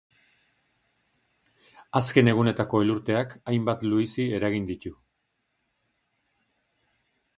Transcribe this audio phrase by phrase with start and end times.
[1.99, 4.95] Azken egunetako elurteak hainbat luizi eragin ditu.